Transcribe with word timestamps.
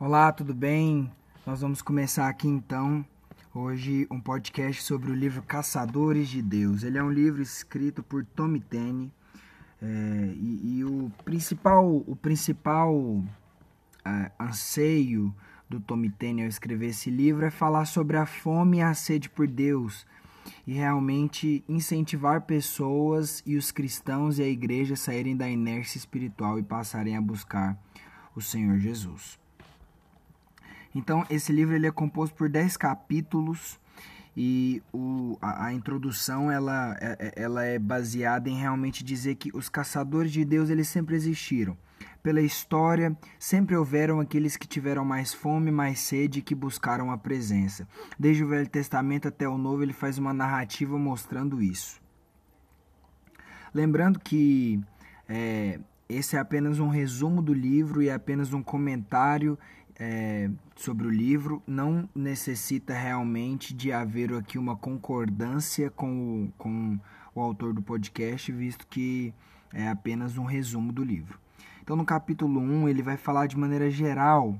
Olá, 0.00 0.30
tudo 0.30 0.54
bem? 0.54 1.10
Nós 1.44 1.60
vamos 1.60 1.82
começar 1.82 2.28
aqui 2.28 2.46
então 2.46 3.04
hoje 3.52 4.06
um 4.08 4.20
podcast 4.20 4.80
sobre 4.84 5.10
o 5.10 5.14
livro 5.14 5.42
Caçadores 5.42 6.28
de 6.28 6.40
Deus. 6.40 6.84
Ele 6.84 6.98
é 6.98 7.02
um 7.02 7.10
livro 7.10 7.42
escrito 7.42 8.00
por 8.00 8.24
Tommy 8.24 8.60
Tenney 8.60 9.10
é, 9.82 9.86
e, 10.36 10.78
e, 10.78 10.84
o 10.84 11.10
principal, 11.24 11.84
o 12.06 12.14
principal 12.14 13.24
é, 14.04 14.30
anseio 14.38 15.34
do 15.68 15.80
Tommy 15.80 16.10
Tenney 16.10 16.44
ao 16.44 16.48
escrever 16.48 16.90
esse 16.90 17.10
livro 17.10 17.44
é 17.44 17.50
falar 17.50 17.84
sobre 17.84 18.16
a 18.16 18.24
fome 18.24 18.76
e 18.76 18.82
a 18.82 18.94
sede 18.94 19.28
por 19.28 19.48
Deus 19.48 20.06
e 20.64 20.74
realmente 20.74 21.64
incentivar 21.68 22.42
pessoas 22.42 23.42
e 23.44 23.56
os 23.56 23.72
cristãos 23.72 24.38
e 24.38 24.44
a 24.44 24.48
igreja 24.48 24.94
a 24.94 24.96
saírem 24.96 25.36
da 25.36 25.50
inércia 25.50 25.98
espiritual 25.98 26.56
e 26.56 26.62
passarem 26.62 27.16
a 27.16 27.20
buscar 27.20 27.76
o 28.36 28.40
Senhor 28.40 28.78
Jesus. 28.78 29.36
Então, 30.94 31.24
esse 31.28 31.52
livro 31.52 31.74
ele 31.74 31.86
é 31.86 31.90
composto 31.90 32.34
por 32.34 32.48
10 32.48 32.76
capítulos 32.76 33.78
e 34.36 34.82
o, 34.92 35.36
a, 35.42 35.66
a, 35.66 35.72
introdução 35.72 36.50
ela, 36.50 36.96
é, 37.00 37.16
é, 37.18 37.42
ela 37.42 37.64
é 37.64 37.76
baseada 37.76 38.48
em 38.48 38.56
realmente 38.56 39.02
dizer 39.02 39.34
que 39.34 39.50
os 39.52 39.68
caçadores 39.68 40.30
de 40.30 40.44
Deus 40.44 40.70
eles 40.70 40.86
sempre 40.86 41.16
existiram. 41.16 41.76
Pela 42.22 42.40
história, 42.40 43.16
sempre 43.38 43.76
houveram 43.76 44.20
aqueles 44.20 44.56
que 44.56 44.68
tiveram 44.68 45.04
mais 45.04 45.34
fome, 45.34 45.72
mais 45.72 45.98
sede 45.98 46.38
e 46.38 46.42
que 46.42 46.54
buscaram 46.54 47.10
a 47.10 47.18
presença. 47.18 47.88
Desde 48.16 48.44
o 48.44 48.48
Velho 48.48 48.68
Testamento 48.68 49.26
até 49.26 49.48
o 49.48 49.58
Novo, 49.58 49.82
ele 49.82 49.92
faz 49.92 50.18
uma 50.18 50.32
narrativa 50.32 50.96
mostrando 50.96 51.60
isso. 51.60 52.00
Lembrando 53.74 54.20
que 54.20 54.80
é, 55.28 55.80
esse 56.08 56.36
é 56.36 56.38
apenas 56.38 56.78
um 56.78 56.88
resumo 56.88 57.42
do 57.42 57.52
livro 57.52 58.02
e 58.02 58.08
é 58.08 58.14
apenas 58.14 58.52
um 58.52 58.62
comentário 58.62 59.58
é, 59.98 60.48
sobre 60.76 61.06
o 61.06 61.10
livro 61.10 61.60
não 61.66 62.08
necessita 62.14 62.94
realmente 62.94 63.74
de 63.74 63.90
haver 63.92 64.32
aqui 64.32 64.56
uma 64.56 64.76
concordância 64.76 65.90
com 65.90 66.44
o, 66.44 66.52
com 66.56 66.98
o 67.34 67.40
autor 67.40 67.72
do 67.72 67.82
podcast, 67.82 68.52
visto 68.52 68.86
que 68.86 69.34
é 69.72 69.88
apenas 69.88 70.38
um 70.38 70.44
resumo 70.44 70.92
do 70.92 71.02
livro. 71.02 71.38
Então, 71.82 71.96
no 71.96 72.04
capítulo 72.04 72.60
1, 72.60 72.88
ele 72.88 73.02
vai 73.02 73.16
falar 73.16 73.46
de 73.46 73.58
maneira 73.58 73.90
geral 73.90 74.58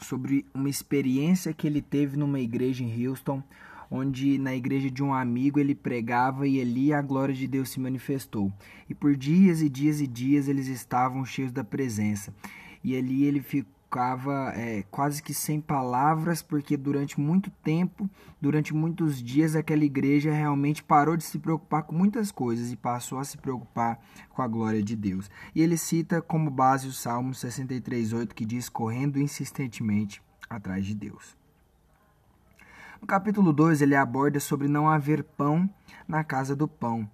sobre 0.00 0.46
uma 0.54 0.68
experiência 0.68 1.52
que 1.52 1.66
ele 1.66 1.82
teve 1.82 2.16
numa 2.16 2.38
igreja 2.38 2.84
em 2.84 3.06
Houston, 3.06 3.42
onde 3.90 4.38
na 4.38 4.54
igreja 4.54 4.90
de 4.90 5.02
um 5.02 5.12
amigo 5.12 5.58
ele 5.58 5.74
pregava 5.74 6.46
e 6.46 6.60
ali 6.60 6.92
a 6.92 7.02
glória 7.02 7.34
de 7.34 7.48
Deus 7.48 7.70
se 7.70 7.80
manifestou. 7.80 8.52
E 8.88 8.94
por 8.94 9.16
dias 9.16 9.60
e 9.60 9.68
dias 9.68 10.00
e 10.00 10.06
dias 10.06 10.46
eles 10.46 10.68
estavam 10.68 11.24
cheios 11.24 11.50
da 11.50 11.64
presença. 11.64 12.32
E 12.84 12.96
ali 12.96 13.24
ele 13.24 13.40
ficou 13.40 13.77
ficava 13.88 14.52
é, 14.54 14.84
quase 14.90 15.22
que 15.22 15.32
sem 15.32 15.62
palavras, 15.62 16.42
porque 16.42 16.76
durante 16.76 17.18
muito 17.18 17.50
tempo, 17.64 18.08
durante 18.38 18.74
muitos 18.74 19.22
dias, 19.22 19.56
aquela 19.56 19.82
igreja 19.82 20.30
realmente 20.30 20.84
parou 20.84 21.16
de 21.16 21.24
se 21.24 21.38
preocupar 21.38 21.84
com 21.84 21.94
muitas 21.94 22.30
coisas 22.30 22.70
e 22.70 22.76
passou 22.76 23.18
a 23.18 23.24
se 23.24 23.38
preocupar 23.38 23.98
com 24.28 24.42
a 24.42 24.46
glória 24.46 24.82
de 24.82 24.94
Deus. 24.94 25.30
E 25.54 25.62
ele 25.62 25.78
cita 25.78 26.20
como 26.20 26.50
base 26.50 26.86
o 26.86 26.92
Salmo 26.92 27.32
63,8 27.32 28.34
que 28.34 28.44
diz: 28.44 28.68
correndo 28.68 29.18
insistentemente 29.18 30.22
atrás 30.50 30.84
de 30.84 30.94
Deus. 30.94 31.34
No 33.00 33.06
capítulo 33.06 33.54
2, 33.54 33.80
ele 33.80 33.96
aborda 33.96 34.38
sobre 34.38 34.68
não 34.68 34.86
haver 34.86 35.24
pão 35.24 35.68
na 36.06 36.22
casa 36.22 36.54
do 36.54 36.68
pão. 36.68 37.08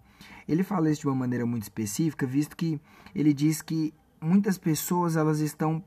Ele 0.48 0.64
fala 0.64 0.90
isso 0.90 1.02
de 1.02 1.06
uma 1.06 1.14
maneira 1.14 1.46
muito 1.46 1.62
específica, 1.62 2.26
visto 2.26 2.56
que 2.56 2.80
ele 3.14 3.32
diz 3.32 3.62
que 3.62 3.94
muitas 4.20 4.58
pessoas 4.58 5.16
elas 5.16 5.38
estão 5.38 5.84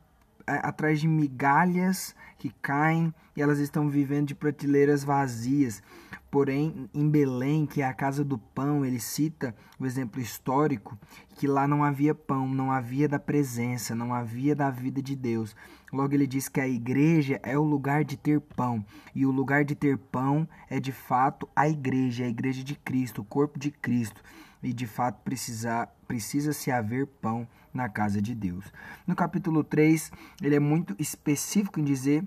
atrás 0.48 1.02
de 1.02 1.08
migalhas 1.08 2.16
que 2.38 2.50
caem 2.62 3.14
e 3.36 3.42
elas 3.42 3.60
estão 3.60 3.90
vivendo 3.90 4.28
de 4.28 4.36
prateleiras 4.36 5.04
vazias. 5.04 5.84
Porém, 6.32 6.90
em 6.94 7.10
Belém, 7.10 7.66
que 7.66 7.82
é 7.82 7.86
a 7.86 7.94
casa 7.94 8.24
do 8.24 8.38
pão, 8.38 8.86
ele 8.86 9.00
cita 9.00 9.56
o 9.80 9.86
exemplo 9.86 10.22
histórico 10.22 10.98
que 11.36 11.48
lá 11.48 11.68
não 11.68 11.84
havia 11.84 12.16
pão, 12.16 12.48
não 12.48 12.72
havia 12.72 13.08
da 13.08 13.20
presença, 13.20 13.94
não 13.94 14.14
havia 14.14 14.56
da 14.56 14.70
vida 14.70 15.02
de 15.02 15.16
Deus. 15.16 15.56
Logo 15.92 16.14
ele 16.14 16.28
diz 16.28 16.50
que 16.50 16.60
a 16.60 16.68
igreja 16.68 17.40
é 17.44 17.58
o 17.58 17.64
lugar 17.64 18.04
de 18.04 18.18
ter 18.18 18.42
pão, 18.42 18.86
e 19.16 19.26
o 19.26 19.32
lugar 19.32 19.64
de 19.64 19.74
ter 19.74 19.98
pão 19.98 20.48
é 20.70 20.80
de 20.80 20.92
fato 20.92 21.48
a 21.56 21.70
igreja, 21.70 22.26
a 22.26 22.30
igreja 22.30 22.64
de 22.64 22.76
Cristo, 22.76 23.22
o 23.22 23.26
corpo 23.26 23.58
de 23.58 23.72
Cristo 23.72 24.22
e 24.62 24.74
de 24.74 24.88
fato 24.88 25.22
precisa, 25.24 25.88
precisa 26.08 26.54
se 26.54 26.72
haver 26.72 27.08
pão 27.08 27.48
na 27.74 27.88
casa 27.88 28.22
de 28.22 28.34
Deus. 28.34 28.66
No 29.06 29.16
capítulo 29.16 29.64
3, 29.64 30.12
ele 30.42 30.56
é 30.56 30.60
muito 30.60 30.96
específico 31.00 31.80
em 31.80 31.84
dizer 31.84 32.24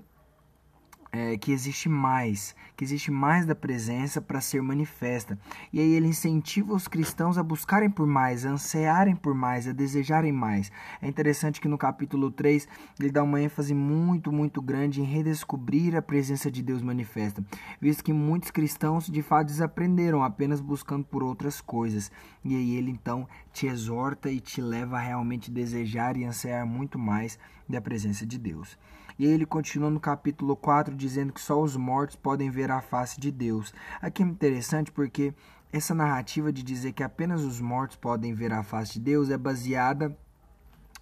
é, 1.13 1.37
que 1.37 1.53
existe 1.53 1.89
mais, 1.89 2.55
que 2.77 2.85
existe 2.85 3.11
mais 3.11 3.45
da 3.45 3.55
presença 3.55 4.21
para 4.21 4.41
ser 4.41 4.63
manifesta. 4.63 5.39
E 5.73 5.81
aí 5.81 5.93
ele 5.93 6.07
incentiva 6.07 6.73
os 6.73 6.87
cristãos 6.87 7.37
a 7.37 7.43
buscarem 7.43 7.91
por 7.91 8.07
mais, 8.07 8.47
a 8.47 8.51
ansiarem 8.51 9.17
por 9.17 9.35
mais, 9.35 9.67
a 9.67 9.73
desejarem 9.73 10.33
mais. 10.33 10.71
É 11.03 11.09
interessante 11.09 11.61
que 11.61 11.69
no 11.69 11.79
capítulo 11.79 12.31
3 12.31 12.69
ele 12.99 13.11
dá 13.11 13.23
uma 13.23 13.41
ênfase 13.41 13.75
muito, 13.75 14.33
muito 14.33 14.63
grande 14.63 15.01
em 15.01 15.05
redescobrir 15.05 15.97
a 15.97 16.03
presença 16.03 16.51
de 16.51 16.63
Deus 16.63 16.83
manifesta, 16.83 17.45
visto 17.81 18.05
que 18.05 18.13
muitos 18.13 18.51
cristãos 18.51 19.07
de 19.07 19.23
fato 19.23 19.49
desaprenderam 19.49 20.23
apenas 20.23 20.61
buscando 20.61 21.05
por 21.05 21.23
outras 21.23 21.61
coisas. 21.61 22.11
E 22.45 22.55
aí 22.55 22.77
ele 22.77 22.91
então 22.91 23.29
te 23.53 23.67
exorta 23.67 24.31
e 24.31 24.41
te 24.41 24.61
leva 24.61 24.97
a 24.97 25.01
realmente 25.01 25.51
desejar 25.51 26.17
e 26.17 26.25
ansiar 26.25 26.65
muito 26.67 26.99
mais 26.99 27.39
da 27.69 27.81
presença 27.81 28.25
de 28.27 28.39
Deus. 28.39 28.79
E 29.21 29.27
ele 29.27 29.45
continua 29.45 29.91
no 29.91 30.01
capítulo 30.01 30.57
4 30.57 30.97
dizendo 30.97 31.31
que 31.31 31.43
só 31.43 31.61
os 31.61 31.77
mortos 31.77 32.17
podem 32.17 32.49
ver 32.49 32.71
a 32.71 32.81
face 32.81 33.21
de 33.21 33.31
Deus. 33.31 33.71
Aqui 34.01 34.23
é 34.23 34.27
interessante 34.27 34.91
porque 34.91 35.35
essa 35.71 35.95
narrativa 35.95 36.51
de 36.51 36.63
dizer 36.63 36.95
que 36.95 37.03
apenas 37.03 37.43
os 37.43 37.61
mortos 37.61 37.99
podem 37.99 38.33
ver 38.33 38.51
a 38.51 38.63
face 38.63 38.95
de 38.95 39.01
Deus 39.01 39.29
é 39.29 39.37
baseada 39.37 40.17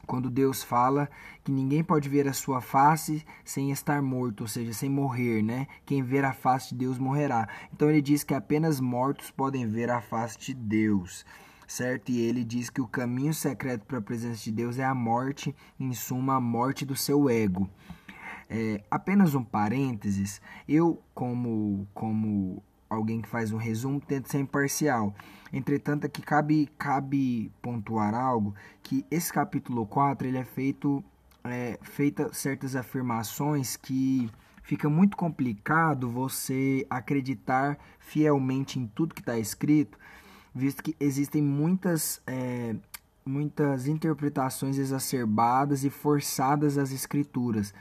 quando 0.05 0.29
Deus 0.29 0.65
fala 0.65 1.09
que 1.45 1.53
ninguém 1.53 1.85
pode 1.85 2.09
ver 2.09 2.27
a 2.27 2.33
sua 2.33 2.61
face 2.61 3.25
sem 3.45 3.71
estar 3.71 4.03
morto, 4.03 4.41
ou 4.41 4.49
seja, 4.49 4.73
sem 4.73 4.91
morrer, 4.91 5.41
né? 5.41 5.69
Quem 5.87 6.03
ver 6.03 6.25
a 6.25 6.33
face 6.33 6.71
de 6.71 6.75
Deus 6.75 6.99
morrerá. 6.99 7.49
Então 7.73 7.89
ele 7.89 8.03
diz 8.03 8.25
que 8.25 8.35
apenas 8.35 8.81
mortos 8.81 9.31
podem 9.31 9.65
ver 9.65 9.93
a 9.93 10.01
face 10.01 10.37
de 10.37 10.55
Deus 10.55 11.25
certo? 11.69 12.11
E 12.11 12.19
ele 12.19 12.43
diz 12.43 12.71
que 12.71 12.81
o 12.81 12.89
caminho 12.89 13.35
secreto 13.35 13.85
para 13.85 13.99
a 13.99 14.03
presença 14.03 14.43
de 14.43 14.51
Deus 14.51 14.79
é 14.79 14.85
a 14.85 14.95
morte, 14.95 15.55
em 15.79 15.93
suma, 15.93 16.37
a 16.37 16.41
morte 16.41 16.87
do 16.87 16.97
seu 16.97 17.29
ego. 17.29 17.69
É, 18.51 18.83
apenas 18.91 19.35
um 19.35 19.45
parênteses, 19.45 20.41
eu 20.67 21.03
como 21.15 21.87
como 21.93 22.63
alguém 22.89 23.21
que 23.21 23.29
faz 23.29 23.53
um 23.53 23.59
resumo 23.59 24.01
tento 24.01 24.31
ser 24.31 24.39
imparcial. 24.39 25.15
Entretanto, 25.53 26.07
aqui 26.07 26.23
cabe 26.23 26.69
cabe 26.79 27.53
pontuar 27.61 28.15
algo 28.15 28.55
que 28.83 29.05
esse 29.11 29.33
capítulo 29.33 29.87
4 29.87 30.27
ele 30.27 30.39
é 30.39 30.45
feito 30.45 31.05
é, 31.45 31.79
feita 31.83 32.33
certas 32.33 32.75
afirmações 32.75 33.77
que 33.77 34.31
fica 34.63 34.89
muito 34.89 35.17
complicado 35.17 36.11
você 36.11 36.87
acreditar 36.91 37.79
fielmente 37.99 38.79
em 38.79 38.87
tudo 38.87 39.15
que 39.15 39.21
está 39.21 39.39
escrito, 39.39 39.99
visto 40.55 40.83
que 40.83 40.97
existem 40.99 41.43
muitas 41.43 42.23
é, 42.27 42.75
muitas 43.25 43.87
interpretações 43.87 44.79
exacerbadas 44.79 45.85
e 45.85 45.91
forçadas 45.91 46.79
às 46.79 46.93
escrituras 46.93 47.75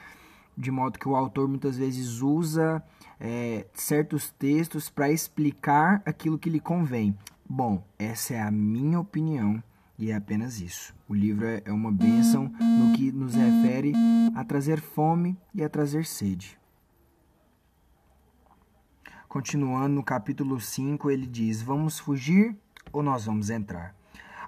de 0.58 0.72
modo 0.72 0.98
que 0.98 1.08
o 1.08 1.16
autor 1.16 1.48
muitas 1.48 1.78
vezes 1.78 2.22
usa 2.22 2.84
é, 3.20 3.68
certos 3.74 4.32
textos 4.32 4.90
para 4.90 5.12
explicar 5.12 6.02
aquilo 6.06 6.40
que 6.40 6.50
lhe 6.50 6.60
convém. 6.60 7.16
Bom, 7.48 7.86
essa 7.98 8.34
é 8.34 8.42
a 8.42 8.52
minha 8.52 9.00
opinião 9.00 9.62
e 9.98 10.12
é 10.12 10.16
apenas 10.16 10.60
isso. 10.60 10.96
O 11.08 11.14
livro 11.14 11.46
é, 11.46 11.62
é 11.66 11.72
uma 11.72 11.92
bênção 11.92 12.52
no 12.60 12.94
que 12.94 13.12
nos 13.12 13.36
refere 13.36 13.94
a 14.36 14.44
trazer 14.44 14.82
fome 14.82 15.38
e 15.54 15.64
a 15.64 15.70
trazer 15.70 16.06
sede. 16.06 16.58
Continuando 19.28 19.96
no 19.96 20.04
capítulo 20.04 20.60
5, 20.60 21.12
ele 21.12 21.28
diz: 21.28 21.62
Vamos 21.62 22.00
fugir 22.00 22.56
ou 22.92 23.04
nós 23.04 23.26
vamos 23.26 23.50
entrar? 23.50 23.97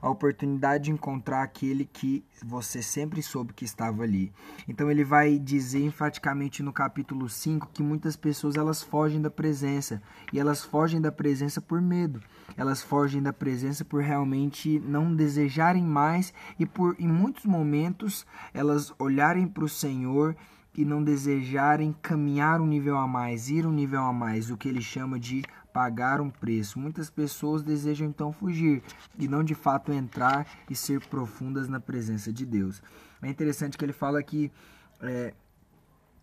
A 0.02 0.10
oportunidade 0.10 0.86
de 0.86 0.92
encontrar 0.92 1.44
aquele 1.44 1.86
que 1.86 2.24
você 2.44 2.82
sempre 2.82 3.22
soube 3.22 3.54
que 3.54 3.66
estava 3.66 4.04
ali. 4.04 4.32
Então 4.68 4.90
ele 4.90 5.04
vai 5.04 5.38
dizer 5.38 5.84
enfaticamente 5.84 6.64
no 6.64 6.72
capítulo 6.72 7.28
5 7.28 7.70
que 7.74 7.84
muitas 7.84 8.16
pessoas 8.16 8.56
elas 8.56 8.82
fogem 8.82 9.22
da 9.22 9.30
presença 9.30 10.02
e 10.32 10.40
elas 10.40 10.64
fogem 10.64 11.02
da 11.02 11.12
presença 11.12 11.62
por 11.62 11.82
medo. 11.82 12.22
Elas 12.56 12.82
fogem 12.82 13.22
da 13.22 13.34
presença 13.34 13.86
por 13.86 14.02
realmente 14.02 14.80
não 14.80 15.16
desejarem 15.16 15.84
mais 15.84 16.34
e 16.58 16.66
por 16.66 16.96
em 17.00 17.08
muitos 17.08 17.46
momentos 17.46 18.26
elas 18.54 18.94
olharem 19.00 19.48
para 19.48 19.64
o 19.64 19.70
Senhor 19.70 20.36
e 20.76 20.86
não 20.86 21.04
desejarem 21.04 21.94
caminhar 22.02 22.62
um 22.62 22.66
nível 22.66 22.98
a 22.98 23.08
mais, 23.08 23.50
ir 23.50 23.66
um 23.66 23.72
nível 23.72 24.02
a 24.02 24.14
mais, 24.14 24.50
o 24.50 24.58
que 24.58 24.70
ele 24.70 24.82
chama 24.82 25.20
de 25.20 25.44
pagar 25.80 26.20
um 26.20 26.30
preço. 26.30 26.78
Muitas 26.78 27.10
pessoas 27.10 27.64
desejam 27.64 28.06
então 28.06 28.34
fugir 28.34 28.84
e 29.18 29.30
não 29.30 29.42
de 29.42 29.56
fato 29.56 29.94
entrar 29.94 30.46
e 30.70 30.76
ser 30.76 31.00
profundas 31.08 31.70
na 31.70 31.80
presença 31.80 32.34
de 32.34 32.46
Deus. 32.46 32.84
É 33.22 33.30
interessante 33.30 33.78
que 33.78 33.86
ele 33.86 33.94
fala 33.94 34.22
que 34.22 34.52
é, 35.00 35.34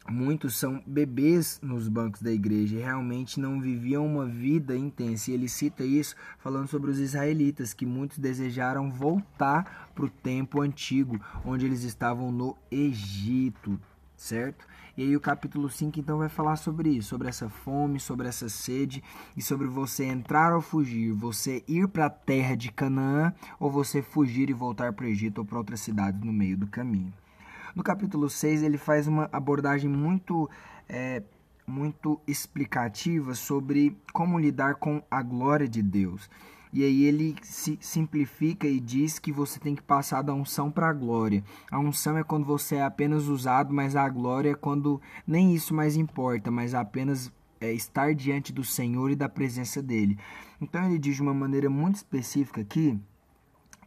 muitos 0.06 0.58
são 0.58 0.84
bebês 0.86 1.58
nos 1.62 1.88
bancos 1.88 2.20
da 2.20 2.30
igreja 2.30 2.76
e 2.76 2.82
realmente 2.82 3.40
não 3.40 3.58
viviam 3.58 4.04
uma 4.04 4.26
vida 4.26 4.76
intensa. 4.76 5.30
E 5.30 5.34
ele 5.34 5.48
cita 5.48 5.82
isso 5.82 6.14
falando 6.38 6.68
sobre 6.68 6.90
os 6.90 6.98
israelitas, 6.98 7.72
que 7.72 7.86
muitos 7.86 8.18
desejaram 8.18 8.90
voltar 8.90 9.90
para 9.94 10.04
o 10.04 10.10
tempo 10.10 10.60
antigo, 10.60 11.18
onde 11.46 11.64
eles 11.64 11.82
estavam 11.82 12.30
no 12.30 12.54
Egito, 12.70 13.80
certo? 14.18 14.66
E 14.96 15.02
aí 15.02 15.14
o 15.14 15.20
capítulo 15.20 15.68
5 15.68 16.00
então 16.00 16.16
vai 16.16 16.28
falar 16.30 16.56
sobre 16.56 16.88
isso, 16.88 17.10
sobre 17.10 17.28
essa 17.28 17.50
fome, 17.50 18.00
sobre 18.00 18.28
essa 18.28 18.48
sede 18.48 19.04
e 19.36 19.42
sobre 19.42 19.66
você 19.66 20.04
entrar 20.04 20.54
ou 20.54 20.62
fugir, 20.62 21.12
você 21.12 21.62
ir 21.68 21.86
para 21.86 22.06
a 22.06 22.10
terra 22.10 22.56
de 22.56 22.72
Canaã 22.72 23.34
ou 23.60 23.70
você 23.70 24.00
fugir 24.00 24.48
e 24.48 24.54
voltar 24.54 24.94
para 24.94 25.04
o 25.04 25.08
Egito 25.08 25.38
ou 25.38 25.44
para 25.44 25.58
outras 25.58 25.80
cidades 25.80 26.22
no 26.22 26.32
meio 26.32 26.56
do 26.56 26.66
caminho. 26.66 27.12
No 27.74 27.82
capítulo 27.82 28.30
6, 28.30 28.62
ele 28.62 28.78
faz 28.78 29.06
uma 29.06 29.28
abordagem 29.30 29.90
muito, 29.90 30.48
é, 30.88 31.22
muito 31.66 32.18
explicativa 32.26 33.34
sobre 33.34 33.94
como 34.14 34.38
lidar 34.38 34.76
com 34.76 35.02
a 35.10 35.20
glória 35.20 35.68
de 35.68 35.82
Deus. 35.82 36.30
E 36.76 36.84
aí 36.84 37.04
ele 37.04 37.34
se 37.40 37.78
simplifica 37.80 38.66
e 38.66 38.78
diz 38.78 39.18
que 39.18 39.32
você 39.32 39.58
tem 39.58 39.74
que 39.74 39.80
passar 39.80 40.20
da 40.20 40.34
unção 40.34 40.70
para 40.70 40.90
a 40.90 40.92
glória. 40.92 41.42
A 41.70 41.78
unção 41.78 42.18
é 42.18 42.22
quando 42.22 42.44
você 42.44 42.76
é 42.76 42.82
apenas 42.82 43.28
usado, 43.28 43.72
mas 43.72 43.96
a 43.96 44.06
glória 44.10 44.50
é 44.50 44.54
quando 44.54 45.00
nem 45.26 45.54
isso 45.54 45.72
mais 45.72 45.96
importa, 45.96 46.50
mas 46.50 46.74
apenas 46.74 47.32
é, 47.62 47.72
estar 47.72 48.14
diante 48.14 48.52
do 48.52 48.62
Senhor 48.62 49.10
e 49.10 49.16
da 49.16 49.26
presença 49.26 49.82
dele. 49.82 50.18
Então 50.60 50.84
ele 50.84 50.98
diz 50.98 51.16
de 51.16 51.22
uma 51.22 51.32
maneira 51.32 51.70
muito 51.70 51.94
específica 51.94 52.60
aqui 52.60 53.00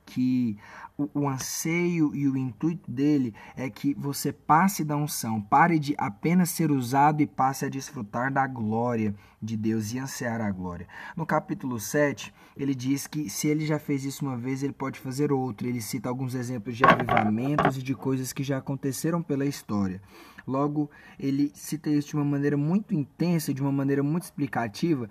que 0.09 0.57
o, 0.97 1.07
o, 1.13 1.29
anseio 1.29 2.15
e 2.15 2.27
o 2.27 2.35
intuito 2.35 2.89
dele 2.89 3.33
é 3.55 3.69
que 3.69 3.93
você 3.93 4.33
passe 4.33 4.83
da 4.83 4.97
unção, 4.97 5.39
pare 5.39 5.77
de 5.77 5.93
apenas 5.99 6.49
ser 6.49 6.71
usado 6.71 7.21
e 7.21 7.27
passe 7.27 7.63
a 7.63 7.69
desfrutar 7.69 8.33
da 8.33 8.47
glória 8.47 9.13
de 9.39 9.55
Deus 9.55 9.93
e 9.93 9.99
ansiar 9.99 10.41
a 10.41 10.51
glória. 10.51 10.87
No 11.15 11.27
capítulo 11.27 11.79
7, 11.79 12.33
ele 12.57 12.73
diz 12.73 13.05
que 13.05 13.29
se 13.29 13.47
ele 13.47 13.67
já 13.67 13.77
fez 13.77 14.03
isso 14.03 14.25
uma 14.25 14.35
vez, 14.35 14.63
ele 14.63 14.73
pode 14.73 14.99
fazer 14.99 15.31
outro. 15.31 15.67
Ele 15.67 15.79
cita 15.79 16.09
alguns 16.09 16.33
exemplos 16.33 16.75
de 16.75 16.83
avivamentos 16.83 17.77
e 17.77 17.83
de 17.83 17.93
coisas 17.93 18.33
que 18.33 18.43
já 18.43 18.57
aconteceram 18.57 19.21
pela 19.21 19.45
história. 19.45 20.01
Logo, 20.45 20.89
ele 21.19 21.51
cita 21.53 21.91
isso 21.91 22.09
de 22.09 22.15
uma 22.15 22.25
maneira 22.25 22.57
muito 22.57 22.95
intensa, 22.95 23.53
de 23.53 23.61
uma 23.61 23.71
maneira 23.71 24.01
muito 24.01 24.23
explicativa, 24.23 25.07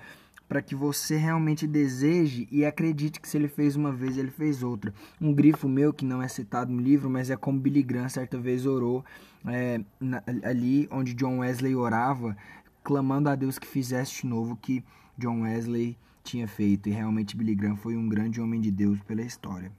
para 0.49 0.63
que 0.63 0.75
você 0.75 1.17
realmente 1.17 1.67
deseje 1.67 2.49
e 2.51 2.65
acredite 2.65 3.21
que 3.21 3.29
se 3.29 3.37
ele 3.37 3.49
fez 3.49 3.77
uma 3.77 3.93
vez, 3.93 4.17
ele 4.17 4.31
fez 4.31 4.63
outra. 4.63 4.95
Um 5.21 5.33
grifo 5.33 5.69
meu, 5.69 5.93
que 5.93 6.05
não 6.05 6.23
é 6.23 6.29
citado 6.29 6.73
no 6.73 6.81
livro, 6.81 7.11
mas 7.11 7.29
é 7.29 7.37
como 7.37 7.61
Billy 7.61 7.83
Graham 7.83 8.09
certa 8.09 8.39
vez 8.39 8.65
orou 8.65 9.05
é, 9.47 9.81
na, 10.01 10.23
ali 10.43 10.89
onde 10.91 11.13
John 11.13 11.39
Wesley 11.39 11.77
orava, 11.77 12.37
clamando 12.83 13.29
a 13.29 13.35
Deus 13.35 13.59
que 13.59 13.67
fizesse 13.67 14.27
novo 14.27 14.57
que 14.57 14.83
John 15.19 15.43
Wesley 15.43 15.99
tinha 16.25 16.49
feito. 16.49 16.89
E 16.89 16.93
realmente 16.93 17.37
Billy 17.37 17.55
Graham 17.55 17.77
foi 17.77 17.95
um 17.95 18.09
grande 18.09 18.41
homem 18.41 18.61
de 18.61 18.71
Deus 18.71 18.99
pela 19.03 19.23
história. 19.23 19.71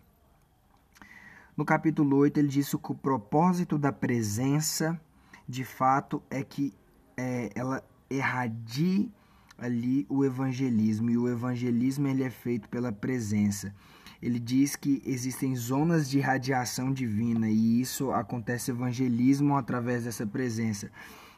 No 1.58 1.66
capítulo 1.66 2.16
8, 2.18 2.38
ele 2.38 2.48
disse 2.48 2.78
que 2.78 2.92
o 2.92 2.96
propósito 2.96 3.78
da 3.78 3.92
presença, 3.92 5.00
de 5.48 5.66
fato, 5.66 6.22
é 6.30 6.44
que 6.44 6.74
é, 7.18 7.50
ela 7.56 7.84
erradie 8.10 9.12
ali 9.62 10.06
o 10.10 10.24
evangelismo 10.24 11.10
e 11.10 11.18
o 11.18 11.28
evangelismo 11.28 12.08
ele 12.08 12.24
é 12.24 12.30
feito 12.30 12.68
pela 12.70 12.92
presença. 12.92 13.74
Ele 14.22 14.40
diz 14.40 14.76
que 14.76 15.02
existem 15.06 15.56
zonas 15.56 16.10
de 16.10 16.20
radiação 16.20 16.92
divina 16.92 17.50
e 17.50 17.80
isso 17.80 18.12
acontece 18.12 18.72
evangelismo 18.72 19.56
através 19.56 20.04
dessa 20.04 20.26
presença. 20.28 20.92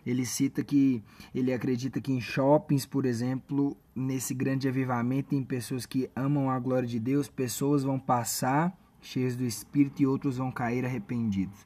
Ele 0.06 0.26
cita 0.26 0.64
que 0.64 1.04
ele 1.34 1.54
acredita 1.54 2.02
que 2.02 2.12
em 2.12 2.20
shoppings, 2.20 2.88
por 2.88 3.06
exemplo, 3.06 3.78
nesse 3.96 4.34
grande 4.34 4.68
avivamento, 4.68 5.30
tem 5.30 5.44
pessoas 5.44 5.86
que 5.86 6.10
amam 6.16 6.50
a 6.50 6.58
glória 6.58 6.88
de 6.88 7.00
Deus, 7.00 7.28
pessoas 7.28 7.84
vão 7.84 8.00
passar 8.00 8.76
cheias 9.00 9.36
do 9.36 9.44
Espírito 9.44 10.02
e 10.02 10.08
outros 10.08 10.38
vão 10.38 10.52
cair 10.52 10.86
arrependidos. 10.86 11.66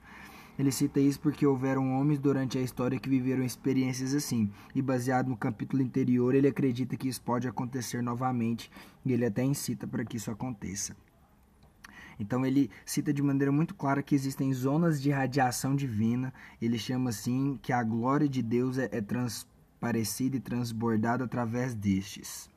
Ele 0.58 0.72
cita 0.72 1.00
isso 1.00 1.20
porque 1.20 1.46
houveram 1.46 2.00
homens 2.00 2.20
durante 2.20 2.58
a 2.58 2.62
história 2.62 3.00
que 3.00 3.10
viveram 3.10 3.44
experiências 3.44 4.14
assim, 4.14 4.50
e 4.74 4.82
baseado 4.82 5.28
no 5.28 5.36
capítulo 5.36 5.84
anterior, 5.84 6.34
ele 6.34 6.48
acredita 6.48 6.96
que 6.96 7.10
isso 7.10 7.22
pode 7.22 7.48
acontecer 7.48 8.02
novamente, 8.02 8.72
e 9.06 9.12
ele 9.12 9.26
até 9.26 9.44
incita 9.44 9.86
para 9.86 10.06
que 10.06 10.18
isso 10.18 10.32
aconteça. 10.32 10.96
Então 12.20 12.46
ele 12.46 12.70
cita 12.86 13.14
de 13.14 13.22
maneira 13.22 13.52
muito 13.52 13.76
clara 13.76 14.02
que 14.02 14.16
existem 14.16 14.54
zonas 14.54 15.02
de 15.02 15.12
radiação 15.12 15.76
divina. 15.76 16.34
Ele 16.62 16.78
chama 16.78 17.10
assim 17.10 17.60
que 17.62 17.74
a 17.74 17.84
glória 17.84 18.28
de 18.28 18.42
Deus 18.42 18.78
é, 18.78 18.88
é 18.92 19.02
transparecida 19.02 20.38
e 20.38 20.40
transbordada 20.40 21.26
através 21.26 21.74
destes. 21.74 22.50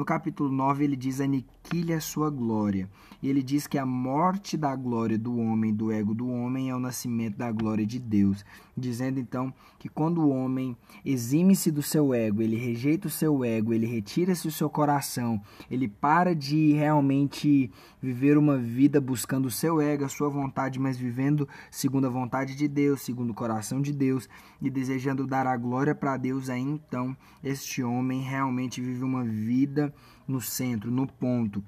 No 0.00 0.06
capítulo 0.06 0.50
9, 0.50 0.82
ele 0.82 0.96
diz: 0.96 1.20
aniquile 1.20 1.92
a 1.92 2.00
sua 2.00 2.30
glória. 2.30 2.88
E 3.22 3.28
ele 3.28 3.42
diz 3.42 3.66
que 3.66 3.76
a 3.76 3.84
morte 3.84 4.56
da 4.56 4.74
glória 4.74 5.18
do 5.18 5.36
homem, 5.36 5.74
do 5.74 5.92
ego 5.92 6.14
do 6.14 6.26
homem, 6.26 6.70
é 6.70 6.74
o 6.74 6.80
nascimento 6.80 7.36
da 7.36 7.52
glória 7.52 7.84
de 7.84 7.98
Deus. 7.98 8.42
Dizendo 8.74 9.20
então 9.20 9.52
que 9.78 9.90
quando 9.90 10.22
o 10.22 10.30
homem 10.30 10.74
exime-se 11.04 11.70
do 11.70 11.82
seu 11.82 12.14
ego, 12.14 12.40
ele 12.40 12.56
rejeita 12.56 13.08
o 13.08 13.10
seu 13.10 13.44
ego, 13.44 13.74
ele 13.74 13.84
retira-se 13.84 14.48
do 14.48 14.50
seu 14.50 14.70
coração, 14.70 15.38
ele 15.70 15.86
para 15.86 16.34
de 16.34 16.72
realmente 16.72 17.70
viver 18.00 18.38
uma 18.38 18.56
vida 18.56 19.00
buscando 19.00 19.46
o 19.46 19.50
seu 19.50 19.80
ego, 19.80 20.04
a 20.04 20.08
sua 20.08 20.28
vontade, 20.28 20.78
mas 20.78 20.96
vivendo 20.96 21.48
segundo 21.70 22.06
a 22.06 22.10
vontade 22.10 22.56
de 22.56 22.66
Deus, 22.66 23.02
segundo 23.02 23.30
o 23.30 23.34
coração 23.34 23.80
de 23.80 23.92
Deus 23.92 24.28
e 24.60 24.70
desejando 24.70 25.26
dar 25.26 25.46
a 25.46 25.56
glória 25.56 25.94
para 25.94 26.16
Deus, 26.16 26.48
aí 26.48 26.60
então 26.60 27.16
este 27.42 27.82
homem 27.82 28.22
realmente 28.22 28.80
vive 28.80 29.04
uma 29.04 29.24
vida 29.24 29.94
no 30.26 30.40
centro, 30.40 30.90
no 30.90 31.06
ponto 31.06 31.62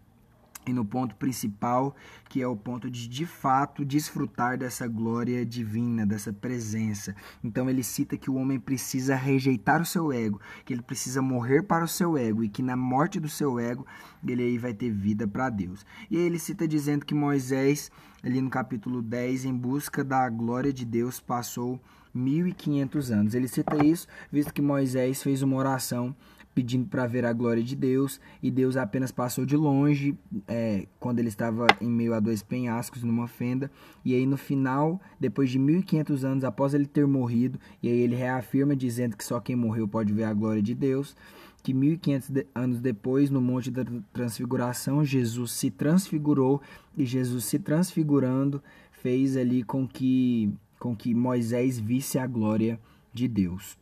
e 0.67 0.73
no 0.73 0.85
ponto 0.85 1.15
principal, 1.17 1.95
que 2.29 2.41
é 2.41 2.47
o 2.47 2.57
ponto 2.57 2.91
de 2.91 3.09
de 3.09 3.27
fato 3.27 3.85
desfrutar 3.85 4.57
dessa 4.57 4.87
glória 4.87 5.45
divina, 5.45 6.07
dessa 6.07 6.33
presença. 6.33 7.15
Então 7.43 7.69
ele 7.69 7.83
cita 7.83 8.17
que 8.17 8.31
o 8.31 8.35
homem 8.35 8.59
precisa 8.59 9.15
rejeitar 9.15 9.83
o 9.83 9.87
seu 9.87 10.13
ego, 10.13 10.41
que 10.65 10.73
ele 10.73 10.83
precisa 10.83 11.21
morrer 11.21 11.63
para 11.63 11.85
o 11.85 11.89
seu 11.89 12.17
ego 12.17 12.45
e 12.45 12.49
que 12.49 12.63
na 12.63 12.77
morte 12.77 13.19
do 13.19 13.29
seu 13.29 13.59
ego 13.59 13.87
ele 14.27 14.43
aí 14.43 14.59
vai 14.59 14.73
ter 14.73 14.91
vida 14.91 15.27
para 15.27 15.51
Deus. 15.51 15.85
E 16.11 16.17
aí 16.17 16.23
ele 16.23 16.39
cita 16.39 16.67
dizendo 16.67 17.05
que 17.05 17.15
Moisés, 17.15 17.91
ali 18.23 18.41
no 18.41 18.51
capítulo 18.51 19.03
10, 19.03 19.45
em 19.45 19.55
busca 19.55 20.05
da 20.05 20.29
glória 20.29 20.73
de 20.73 20.85
Deus, 20.85 21.19
passou 21.19 21.81
1500 22.15 23.11
anos. 23.11 23.35
Ele 23.35 23.49
cita 23.49 23.85
isso, 23.85 24.07
visto 24.31 24.53
que 24.53 24.63
Moisés 24.63 25.23
fez 25.23 25.43
uma 25.43 25.57
oração 25.57 26.15
pedindo 26.55 26.87
para 26.87 27.07
ver 27.07 27.25
a 27.25 27.33
glória 27.33 27.63
de 27.63 27.75
Deus, 27.75 28.21
e 28.43 28.51
Deus 28.51 28.77
apenas 28.77 29.11
passou 29.11 29.45
de 29.47 29.57
longe 29.57 30.17
é, 30.47 30.87
quando 31.01 31.19
ele 31.19 31.29
estava 31.29 31.67
em 31.81 31.89
meio 31.89 32.15
a 32.15 32.21
dois 32.21 32.43
penhascos 32.43 33.03
numa 33.03 33.27
fenda, 33.27 33.71
e 34.05 34.15
aí 34.15 34.27
no 34.27 34.37
final, 34.37 35.01
depois 35.19 35.51
de 35.51 35.59
1500 35.59 36.25
anos 36.25 36.45
após 36.45 36.75
ele 36.75 36.87
ter 36.87 37.07
morrido, 37.07 37.59
e 37.83 37.89
aí 37.89 38.01
ele 38.01 38.17
reafirma 38.17 38.77
dizendo 38.77 39.17
que 39.17 39.25
só 39.25 39.41
quem 39.41 39.57
morreu 39.57 39.89
pode 39.89 40.13
ver 40.13 40.25
a 40.25 40.35
glória 40.35 40.63
de 40.63 40.75
Deus, 40.75 41.17
que 41.63 41.73
1500 41.73 42.45
anos 42.55 42.81
depois, 42.81 43.31
no 43.31 43.41
Monte 43.41 43.71
da 43.71 43.85
Transfiguração, 44.13 45.05
Jesus 45.05 45.53
se 45.53 45.71
transfigurou, 45.71 46.61
e 46.97 47.07
Jesus 47.07 47.45
se 47.45 47.59
transfigurando 47.59 48.63
fez 48.91 49.37
ali 49.37 49.63
com 49.63 49.87
que, 49.87 50.53
com 50.79 50.95
que 50.95 51.15
Moisés 51.15 51.79
visse 51.79 52.19
a 52.19 52.27
glória 52.27 52.79
de 53.13 53.27
Deus. 53.27 53.82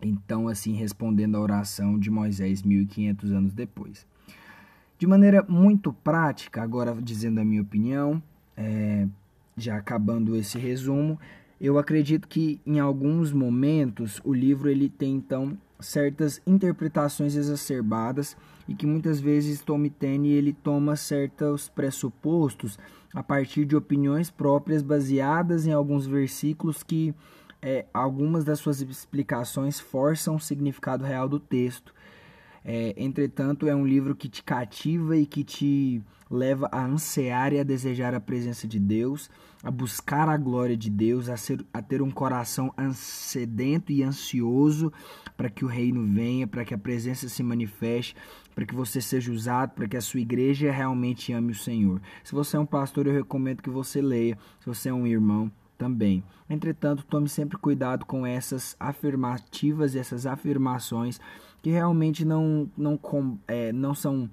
Então, 0.00 0.48
assim, 0.48 0.74
respondendo 0.74 1.36
à 1.36 1.40
oração 1.40 1.98
de 1.98 2.10
Moisés 2.10 2.62
1500 2.62 3.32
anos 3.32 3.54
depois. 3.54 4.06
De 4.98 5.06
maneira 5.06 5.44
muito 5.48 5.92
prática, 5.92 6.62
agora 6.62 6.94
dizendo 6.94 7.40
a 7.40 7.44
minha 7.44 7.62
opinião, 7.62 8.22
é, 8.56 9.06
já 9.56 9.76
acabando 9.76 10.36
esse 10.36 10.58
resumo, 10.58 11.18
eu 11.60 11.78
acredito 11.78 12.28
que 12.28 12.60
em 12.66 12.78
alguns 12.78 13.32
momentos 13.32 14.20
o 14.24 14.32
livro 14.32 14.68
ele 14.68 14.88
tem 14.88 15.16
então 15.16 15.56
certas 15.80 16.40
interpretações 16.46 17.34
exacerbadas 17.34 18.36
e 18.68 18.74
que 18.74 18.86
muitas 18.86 19.20
vezes 19.20 19.60
Tommy 19.60 19.90
Tenney 19.90 20.32
ele 20.32 20.52
toma 20.52 20.96
certos 20.96 21.68
pressupostos 21.68 22.78
a 23.14 23.22
partir 23.22 23.64
de 23.64 23.76
opiniões 23.76 24.30
próprias 24.30 24.82
baseadas 24.82 25.66
em 25.66 25.72
alguns 25.72 26.06
versículos 26.06 26.82
que 26.82 27.14
é, 27.66 27.84
algumas 27.92 28.44
das 28.44 28.60
suas 28.60 28.80
explicações 28.80 29.80
forçam 29.80 30.36
o 30.36 30.40
significado 30.40 31.04
real 31.04 31.28
do 31.28 31.40
texto. 31.40 31.92
É, 32.64 32.94
entretanto, 32.96 33.66
é 33.66 33.74
um 33.74 33.84
livro 33.84 34.14
que 34.14 34.28
te 34.28 34.40
cativa 34.40 35.16
e 35.16 35.26
que 35.26 35.42
te 35.42 36.00
leva 36.30 36.68
a 36.70 36.84
ansiar 36.84 37.52
e 37.52 37.58
a 37.58 37.64
desejar 37.64 38.14
a 38.14 38.20
presença 38.20 38.68
de 38.68 38.78
Deus, 38.78 39.28
a 39.64 39.70
buscar 39.70 40.28
a 40.28 40.36
glória 40.36 40.76
de 40.76 40.88
Deus, 40.88 41.28
a, 41.28 41.36
ser, 41.36 41.66
a 41.72 41.82
ter 41.82 42.02
um 42.02 42.10
coração 42.10 42.72
sedento 42.94 43.90
e 43.90 44.00
ansioso 44.00 44.92
para 45.36 45.50
que 45.50 45.64
o 45.64 45.68
reino 45.68 46.06
venha, 46.06 46.46
para 46.46 46.64
que 46.64 46.72
a 46.72 46.78
presença 46.78 47.28
se 47.28 47.42
manifeste, 47.42 48.14
para 48.54 48.64
que 48.64 48.76
você 48.76 49.00
seja 49.00 49.32
usado, 49.32 49.72
para 49.72 49.88
que 49.88 49.96
a 49.96 50.00
sua 50.00 50.20
igreja 50.20 50.70
realmente 50.70 51.32
ame 51.32 51.50
o 51.50 51.54
Senhor. 51.56 52.00
Se 52.22 52.32
você 52.32 52.56
é 52.56 52.60
um 52.60 52.66
pastor, 52.66 53.08
eu 53.08 53.12
recomendo 53.12 53.60
que 53.60 53.70
você 53.70 54.00
leia. 54.00 54.38
Se 54.60 54.66
você 54.66 54.88
é 54.88 54.94
um 54.94 55.04
irmão, 55.04 55.50
também. 55.76 56.22
Entretanto, 56.48 57.04
tome 57.04 57.28
sempre 57.28 57.56
cuidado 57.58 58.04
com 58.04 58.26
essas 58.26 58.76
afirmativas, 58.78 59.94
essas 59.94 60.26
afirmações 60.26 61.20
que 61.62 61.70
realmente 61.70 62.24
não, 62.24 62.70
não, 62.76 62.98
é, 63.48 63.72
não 63.72 63.94
são 63.94 64.30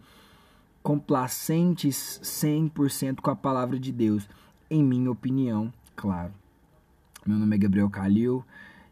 complacentes 0.82 2.20
100% 2.24 3.22
com 3.22 3.32
a 3.32 3.36
palavra 3.36 3.80
de 3.80 3.92
Deus, 3.92 4.30
em 4.70 4.84
minha 4.84 5.10
opinião, 5.10 5.74
claro. 5.96 6.34
Meu 7.26 7.40
nome 7.40 7.56
é 7.56 7.60
Gabriel 7.60 7.90
Calil 7.90 8.44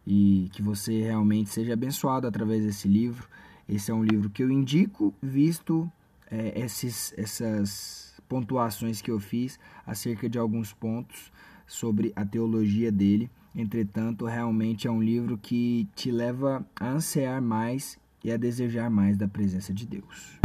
e 0.08 0.50
que 0.54 0.62
você 0.62 1.02
realmente 1.02 1.50
seja 1.50 1.74
abençoado 1.74 2.26
através 2.26 2.64
desse 2.64 2.88
livro. 2.88 3.28
Esse 3.68 3.92
é 3.92 3.94
um 3.94 4.04
livro 4.04 4.30
que 4.30 4.42
eu 4.42 4.50
indico, 4.50 5.14
visto 5.22 5.92
é, 6.30 6.60
esses, 6.62 7.14
essas 7.18 8.22
pontuações 8.28 9.02
que 9.02 9.12
eu 9.12 9.20
fiz 9.20 9.60
acerca 9.86 10.30
de 10.30 10.40
alguns 10.40 10.74
pontos 10.74 11.32
sobre 11.72 12.12
a 12.16 12.26
teologia 12.26 12.92
dele. 12.92 13.32
Entretanto, 13.56 14.26
realmente 14.26 14.88
é 14.88 14.92
um 14.92 15.02
livro 15.02 15.38
que 15.38 15.88
te 15.96 16.12
leva 16.12 16.66
a 16.80 16.90
ansiar 16.90 17.42
mais 17.42 17.98
e 18.24 18.32
a 18.32 18.38
desejar 18.38 18.90
mais 18.90 19.18
da 19.18 19.28
presença 19.28 19.74
de 19.74 19.88
Deus. 19.88 20.41